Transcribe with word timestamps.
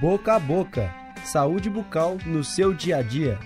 Boca 0.00 0.36
a 0.36 0.38
boca. 0.38 0.94
Saúde 1.24 1.68
bucal 1.68 2.18
no 2.24 2.44
seu 2.44 2.72
dia 2.72 2.98
a 2.98 3.02
dia. 3.02 3.36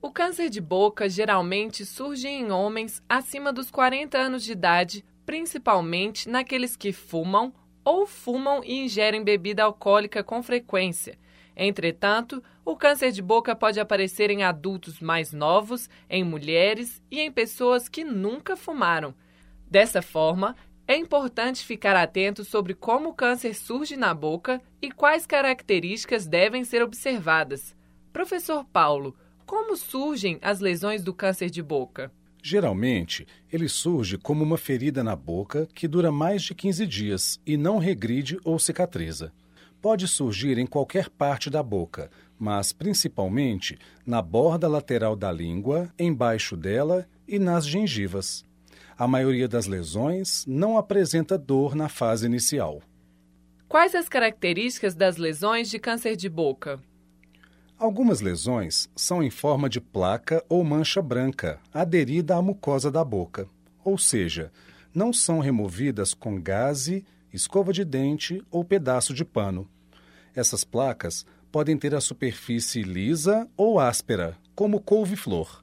O 0.00 0.10
câncer 0.10 0.50
de 0.50 0.60
boca 0.60 1.08
geralmente 1.08 1.86
surge 1.86 2.26
em 2.26 2.50
homens 2.50 3.00
acima 3.08 3.52
dos 3.52 3.70
40 3.70 4.18
anos 4.18 4.42
de 4.42 4.50
idade, 4.50 5.04
principalmente 5.24 6.28
naqueles 6.28 6.74
que 6.74 6.92
fumam 6.92 7.54
ou 7.84 8.08
fumam 8.08 8.60
e 8.64 8.80
ingerem 8.80 9.22
bebida 9.22 9.62
alcoólica 9.62 10.24
com 10.24 10.42
frequência. 10.42 11.16
Entretanto, 11.56 12.42
o 12.64 12.74
câncer 12.74 13.12
de 13.12 13.22
boca 13.22 13.54
pode 13.54 13.78
aparecer 13.78 14.30
em 14.30 14.42
adultos 14.42 14.98
mais 14.98 15.32
novos, 15.32 15.88
em 16.10 16.24
mulheres 16.24 17.00
e 17.08 17.20
em 17.20 17.30
pessoas 17.30 17.88
que 17.88 18.02
nunca 18.02 18.56
fumaram. 18.56 19.14
Dessa 19.70 20.02
forma, 20.02 20.56
é 20.86 20.96
importante 20.96 21.64
ficar 21.64 21.96
atento 21.96 22.44
sobre 22.44 22.74
como 22.74 23.10
o 23.10 23.14
câncer 23.14 23.54
surge 23.54 23.96
na 23.96 24.12
boca 24.12 24.60
e 24.80 24.90
quais 24.90 25.26
características 25.26 26.26
devem 26.26 26.64
ser 26.64 26.82
observadas. 26.82 27.74
Professor 28.12 28.64
Paulo, 28.64 29.14
como 29.46 29.76
surgem 29.76 30.38
as 30.42 30.60
lesões 30.60 31.02
do 31.02 31.14
câncer 31.14 31.50
de 31.50 31.62
boca? 31.62 32.10
Geralmente, 32.42 33.26
ele 33.52 33.68
surge 33.68 34.18
como 34.18 34.42
uma 34.42 34.58
ferida 34.58 35.04
na 35.04 35.14
boca 35.14 35.68
que 35.72 35.86
dura 35.86 36.10
mais 36.10 36.42
de 36.42 36.54
15 36.54 36.86
dias 36.86 37.40
e 37.46 37.56
não 37.56 37.78
regride 37.78 38.38
ou 38.44 38.58
cicatriza. 38.58 39.32
Pode 39.80 40.08
surgir 40.08 40.58
em 40.58 40.66
qualquer 40.66 41.08
parte 41.08 41.48
da 41.48 41.62
boca, 41.62 42.10
mas 42.38 42.72
principalmente 42.72 43.78
na 44.04 44.20
borda 44.20 44.66
lateral 44.68 45.14
da 45.14 45.30
língua, 45.30 45.92
embaixo 45.98 46.56
dela 46.56 47.06
e 47.26 47.38
nas 47.38 47.66
gengivas. 47.66 48.44
A 49.02 49.08
maioria 49.08 49.48
das 49.48 49.66
lesões 49.66 50.46
não 50.46 50.78
apresenta 50.78 51.36
dor 51.36 51.74
na 51.74 51.88
fase 51.88 52.24
inicial. 52.24 52.80
Quais 53.68 53.96
as 53.96 54.08
características 54.08 54.94
das 54.94 55.16
lesões 55.16 55.68
de 55.68 55.80
câncer 55.80 56.14
de 56.14 56.28
boca? 56.28 56.78
Algumas 57.76 58.20
lesões 58.20 58.88
são 58.94 59.20
em 59.20 59.28
forma 59.28 59.68
de 59.68 59.80
placa 59.80 60.44
ou 60.48 60.62
mancha 60.62 61.02
branca 61.02 61.58
aderida 61.74 62.36
à 62.36 62.40
mucosa 62.40 62.92
da 62.92 63.04
boca, 63.04 63.48
ou 63.84 63.98
seja, 63.98 64.52
não 64.94 65.12
são 65.12 65.40
removidas 65.40 66.14
com 66.14 66.40
gaze, 66.40 67.04
escova 67.32 67.72
de 67.72 67.84
dente 67.84 68.40
ou 68.52 68.64
pedaço 68.64 69.12
de 69.12 69.24
pano. 69.24 69.68
Essas 70.32 70.62
placas 70.62 71.26
podem 71.50 71.76
ter 71.76 71.92
a 71.92 72.00
superfície 72.00 72.84
lisa 72.84 73.48
ou 73.56 73.80
áspera, 73.80 74.38
como 74.54 74.80
couve-flor. 74.80 75.61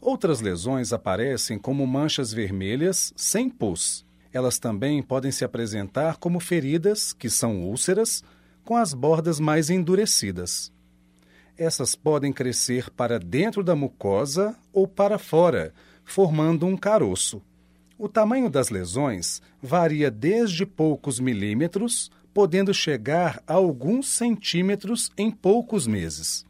Outras 0.00 0.40
lesões 0.40 0.92
aparecem 0.92 1.58
como 1.58 1.86
manchas 1.86 2.32
vermelhas 2.32 3.12
sem 3.16 3.48
pus. 3.48 4.04
Elas 4.32 4.58
também 4.58 5.02
podem 5.02 5.32
se 5.32 5.44
apresentar 5.44 6.16
como 6.18 6.38
feridas, 6.40 7.12
que 7.12 7.30
são 7.30 7.62
úlceras, 7.62 8.22
com 8.64 8.76
as 8.76 8.92
bordas 8.92 9.40
mais 9.40 9.70
endurecidas. 9.70 10.72
Essas 11.56 11.94
podem 11.94 12.32
crescer 12.32 12.90
para 12.90 13.18
dentro 13.18 13.64
da 13.64 13.74
mucosa 13.74 14.54
ou 14.72 14.86
para 14.86 15.18
fora, 15.18 15.72
formando 16.04 16.66
um 16.66 16.76
caroço. 16.76 17.40
O 17.98 18.08
tamanho 18.08 18.50
das 18.50 18.68
lesões 18.68 19.40
varia 19.62 20.10
desde 20.10 20.66
poucos 20.66 21.18
milímetros, 21.18 22.10
podendo 22.34 22.74
chegar 22.74 23.42
a 23.46 23.54
alguns 23.54 24.08
centímetros 24.08 25.10
em 25.16 25.30
poucos 25.30 25.86
meses. 25.86 26.44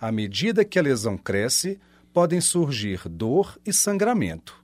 À 0.00 0.12
medida 0.12 0.64
que 0.64 0.78
a 0.78 0.82
lesão 0.82 1.18
cresce, 1.18 1.80
podem 2.12 2.40
surgir 2.40 3.08
dor 3.08 3.58
e 3.64 3.72
sangramento. 3.72 4.62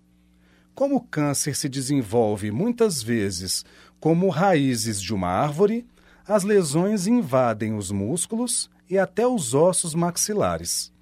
Como 0.75 0.97
o 0.97 1.01
câncer 1.01 1.57
se 1.57 1.69
desenvolve 1.69 2.51
muitas 2.51 3.03
vezes 3.03 3.65
como 3.99 4.29
raízes 4.29 5.01
de 5.01 5.15
uma 5.15 5.29
árvore, 5.29 5.87
as 6.27 6.43
lesões 6.43 7.07
invadem 7.07 7.75
os 7.75 7.91
músculos 7.91 8.71
e 8.89 8.99
até 8.99 9.27
os 9.27 9.55
ossos 9.55 9.95
maxilares. 9.95 10.93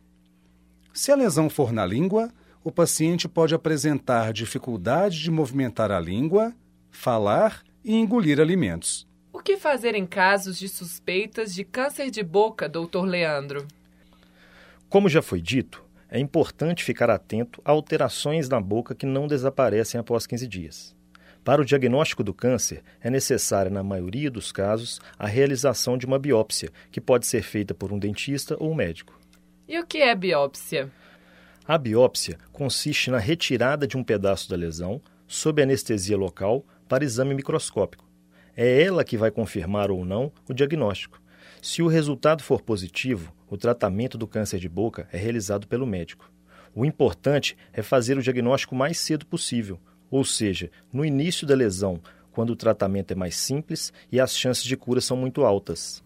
Se 0.92 1.10
a 1.10 1.16
lesão 1.16 1.50
for 1.50 1.72
na 1.72 1.84
língua, 1.84 2.32
o 2.62 2.70
paciente 2.70 3.28
pode 3.28 3.54
apresentar 3.54 4.32
dificuldade 4.32 5.20
de 5.20 5.30
movimentar 5.30 5.90
a 5.90 6.00
língua, 6.00 6.54
falar 6.90 7.62
e 7.84 7.94
engolir 7.94 8.40
alimentos. 8.40 9.06
O 9.32 9.40
que 9.40 9.56
fazer 9.56 9.94
em 9.94 10.06
casos 10.06 10.58
de 10.58 10.68
suspeitas 10.68 11.52
de 11.52 11.64
câncer 11.64 12.10
de 12.10 12.22
boca, 12.22 12.68
doutor 12.68 13.04
Leandro? 13.04 13.66
Como 14.88 15.08
já 15.08 15.20
foi 15.20 15.40
dito, 15.40 15.83
é 16.14 16.20
importante 16.20 16.84
ficar 16.84 17.10
atento 17.10 17.60
a 17.64 17.72
alterações 17.72 18.48
na 18.48 18.60
boca 18.60 18.94
que 18.94 19.04
não 19.04 19.26
desaparecem 19.26 19.98
após 19.98 20.28
15 20.28 20.46
dias. 20.46 20.94
Para 21.42 21.60
o 21.60 21.64
diagnóstico 21.64 22.22
do 22.22 22.32
câncer, 22.32 22.84
é 23.00 23.10
necessária, 23.10 23.68
na 23.68 23.82
maioria 23.82 24.30
dos 24.30 24.52
casos, 24.52 25.00
a 25.18 25.26
realização 25.26 25.98
de 25.98 26.06
uma 26.06 26.16
biópsia, 26.16 26.70
que 26.92 27.00
pode 27.00 27.26
ser 27.26 27.42
feita 27.42 27.74
por 27.74 27.92
um 27.92 27.98
dentista 27.98 28.56
ou 28.60 28.70
um 28.70 28.76
médico. 28.76 29.18
E 29.66 29.76
o 29.76 29.84
que 29.84 29.98
é 29.98 30.14
biópsia? 30.14 30.88
A 31.66 31.76
biópsia 31.76 32.38
consiste 32.52 33.10
na 33.10 33.18
retirada 33.18 33.84
de 33.84 33.96
um 33.96 34.04
pedaço 34.04 34.48
da 34.48 34.54
lesão, 34.54 35.02
sob 35.26 35.60
anestesia 35.60 36.16
local, 36.16 36.64
para 36.88 37.02
exame 37.02 37.34
microscópico. 37.34 38.08
É 38.56 38.84
ela 38.84 39.02
que 39.02 39.16
vai 39.16 39.32
confirmar 39.32 39.90
ou 39.90 40.04
não 40.04 40.30
o 40.48 40.54
diagnóstico. 40.54 41.20
Se 41.60 41.82
o 41.82 41.88
resultado 41.88 42.42
for 42.42 42.60
positivo, 42.60 43.32
o 43.48 43.56
tratamento 43.56 44.18
do 44.18 44.26
câncer 44.26 44.58
de 44.58 44.68
boca 44.68 45.08
é 45.12 45.16
realizado 45.16 45.66
pelo 45.66 45.86
médico. 45.86 46.30
O 46.74 46.84
importante 46.84 47.56
é 47.72 47.82
fazer 47.82 48.18
o 48.18 48.22
diagnóstico 48.22 48.74
mais 48.74 48.98
cedo 48.98 49.24
possível, 49.24 49.78
ou 50.10 50.24
seja, 50.24 50.70
no 50.92 51.04
início 51.04 51.46
da 51.46 51.54
lesão, 51.54 52.00
quando 52.32 52.50
o 52.50 52.56
tratamento 52.56 53.12
é 53.12 53.14
mais 53.14 53.36
simples 53.36 53.92
e 54.10 54.20
as 54.20 54.36
chances 54.36 54.64
de 54.64 54.76
cura 54.76 55.00
são 55.00 55.16
muito 55.16 55.44
altas. 55.44 56.02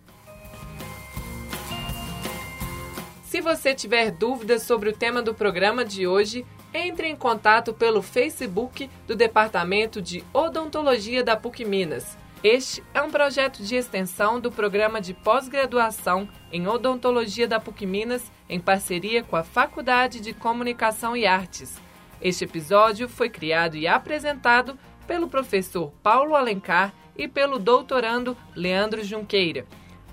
Se 3.25 3.41
você 3.41 3.75
tiver 3.75 4.10
dúvidas 4.10 4.62
sobre 4.62 4.88
o 4.88 4.93
tema 4.93 5.22
do 5.22 5.34
programa 5.34 5.84
de 5.84 6.06
hoje, 6.06 6.47
entre 6.72 7.09
em 7.09 7.16
contato 7.16 7.72
pelo 7.72 8.03
Facebook 8.03 8.91
do 9.06 9.16
Departamento 9.16 10.00
de 10.00 10.25
Odontologia 10.32 11.22
da 11.22 11.37
PUC 11.37 11.65
Minas. 11.65 12.16
Este 12.43 12.84
é 12.94 13.03
um 13.03 13.10
projeto 13.10 13.65
de 13.65 13.75
extensão 13.75 14.38
do 14.38 14.53
programa 14.53 15.00
de 15.00 15.12
pós-graduação 15.12 16.28
em 16.53 16.69
odontologia 16.69 17.49
da 17.49 17.59
PUC 17.59 17.84
Minas, 17.84 18.31
em 18.49 18.60
parceria 18.60 19.25
com 19.25 19.34
a 19.34 19.43
Faculdade 19.43 20.21
de 20.21 20.32
Comunicação 20.32 21.16
e 21.16 21.27
Artes. 21.27 21.81
Este 22.21 22.44
episódio 22.44 23.09
foi 23.09 23.28
criado 23.28 23.77
e 23.77 23.88
apresentado 23.88 24.78
pelo 25.04 25.28
professor 25.28 25.93
Paulo 26.00 26.37
Alencar 26.37 26.94
e 27.16 27.27
pelo 27.27 27.59
doutorando 27.59 28.37
Leandro 28.54 29.03
Junqueira. 29.03 29.66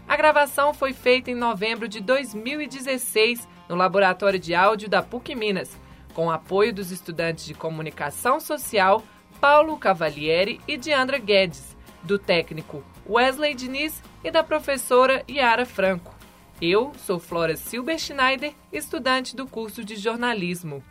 A 0.07 0.17
gravação 0.17 0.73
foi 0.73 0.93
feita 0.93 1.29
em 1.29 1.35
novembro 1.35 1.87
de 1.87 1.99
2016 1.99 3.47
no 3.69 3.75
Laboratório 3.75 4.39
de 4.39 4.55
Áudio 4.55 4.89
da 4.89 5.03
PUC 5.03 5.35
Minas, 5.35 5.79
com 6.15 6.31
apoio 6.31 6.73
dos 6.73 6.89
estudantes 6.89 7.45
de 7.45 7.53
Comunicação 7.53 8.39
Social 8.39 9.03
Paulo 9.39 9.77
Cavalieri 9.77 10.59
e 10.67 10.75
Diandra 10.75 11.19
Guedes 11.19 11.74
do 12.05 12.17
técnico 12.17 12.83
Wesley 13.07 13.53
Diniz 13.53 14.01
e 14.23 14.31
da 14.31 14.43
professora 14.43 15.23
Yara 15.29 15.65
Franco. 15.65 16.15
Eu 16.61 16.93
sou 16.97 17.19
Flora 17.19 17.57
Silber 17.57 17.99
Schneider, 17.99 18.53
estudante 18.71 19.35
do 19.35 19.45
curso 19.45 19.83
de 19.83 19.95
jornalismo. 19.95 20.81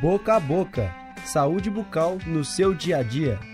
Boca 0.00 0.34
a 0.34 0.40
boca. 0.40 0.94
Saúde 1.24 1.70
bucal 1.70 2.18
no 2.26 2.44
seu 2.44 2.74
dia 2.74 2.98
a 2.98 3.02
dia. 3.02 3.51